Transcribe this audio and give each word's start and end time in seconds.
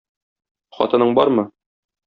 Хатының 0.79 1.15
бармы? 1.21 1.47